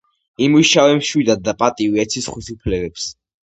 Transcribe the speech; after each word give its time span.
იმუშავე 0.45 0.95
მშვიდად 1.01 1.45
და 1.49 1.55
პატივი 1.61 2.03
ეცი 2.07 2.25
სხვის 2.31 2.53
უფლებებს. 2.57 3.09